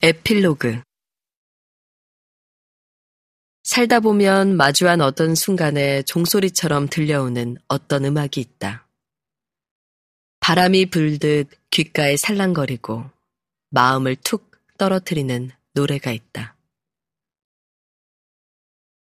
[0.00, 0.80] 에필로그
[3.64, 8.86] 살다 보면 마주한 어떤 순간에 종소리처럼 들려오는 어떤 음악이 있다.
[10.38, 13.10] 바람이 불듯 귓가에 살랑거리고
[13.70, 16.56] 마음을 툭 떨어뜨리는 노래가 있다.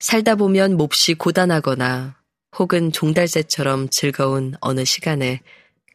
[0.01, 2.17] 살다 보면 몹시 고단하거나
[2.59, 5.43] 혹은 종달새처럼 즐거운 어느 시간에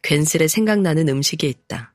[0.04, 1.93] 괜스레 생각나는 음식이 있다.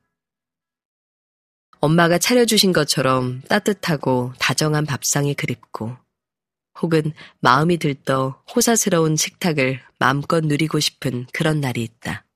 [1.80, 5.96] 엄마가 차려주신 것처럼 따뜻하고 다정한 밥상이 그립고
[6.80, 12.26] 혹은 마음이 들떠 호사스러운 식탁을 마음껏 누리고 싶은 그런 날이 있다.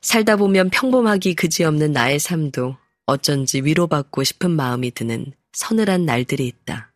[0.00, 2.76] 살다 보면 평범하기 그지없는 나의 삶도
[3.06, 6.92] 어쩐지 위로받고 싶은 마음이 드는 서늘한 날들이 있다.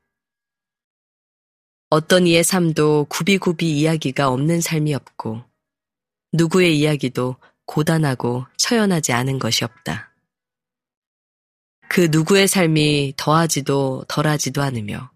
[1.90, 5.42] 어떤 이의 삶도 굽이굽이 이야기가 없는 삶이 없고
[6.32, 10.12] 누구의 이야기도 고단하고 처연하지 않은 것이 없다.
[11.88, 15.10] 그 누구의 삶이 더하지도 덜하지도 않으며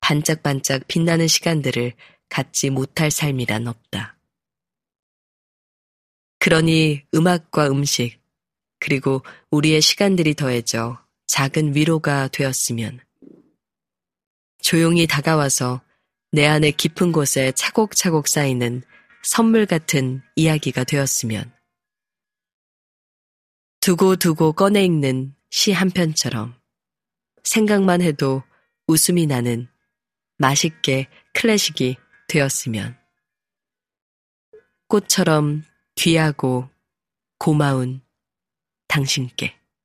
[0.00, 1.94] 반짝반짝 빛나는 시간들을
[2.28, 4.16] 갖지 못할 삶이란 없다.
[6.38, 8.20] 그러니 음악과 음식,
[8.78, 13.00] 그리고 우리의 시간들이 더해져 작은 위로가 되었으면
[14.62, 15.82] 조용히 다가와서
[16.30, 18.82] 내 안의 깊은 곳에 차곡차곡 쌓이는
[19.22, 21.57] 선물 같은 이야기가 되었으면
[23.88, 26.54] 두고 두고 꺼내 읽는 시 한 편처럼
[27.42, 28.42] 생각만 해도
[28.86, 29.66] 웃음이 나는
[30.36, 31.96] 맛있게 클래식이
[32.28, 32.98] 되었으면.
[34.88, 35.64] 꽃처럼
[35.94, 36.68] 귀하고
[37.38, 38.02] 고마운
[38.88, 39.57] 당신께